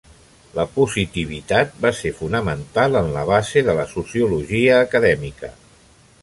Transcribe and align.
La 0.59 0.63
positivitat 0.77 1.75
va 1.83 1.91
ser 1.97 2.11
fonamental 2.21 2.97
en 3.03 3.11
la 3.19 3.27
base 3.33 3.63
de 3.69 3.77
la 3.81 3.87
sociologia 3.93 4.81
acadèmica. 4.87 5.53